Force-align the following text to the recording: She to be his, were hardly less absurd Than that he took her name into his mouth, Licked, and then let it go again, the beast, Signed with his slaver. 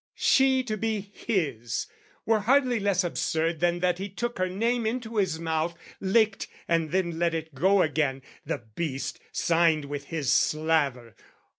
She 0.17 0.63
to 0.63 0.77
be 0.77 0.99
his, 1.13 1.85
were 2.25 2.39
hardly 2.39 2.79
less 2.79 3.03
absurd 3.03 3.59
Than 3.59 3.81
that 3.81 3.99
he 3.99 4.09
took 4.09 4.39
her 4.39 4.49
name 4.49 4.87
into 4.87 5.17
his 5.17 5.37
mouth, 5.39 5.77
Licked, 5.99 6.47
and 6.67 6.89
then 6.89 7.19
let 7.19 7.35
it 7.35 7.53
go 7.53 7.83
again, 7.83 8.23
the 8.43 8.63
beast, 8.73 9.19
Signed 9.31 9.85
with 9.85 10.05
his 10.05 10.33
slaver. 10.33 11.15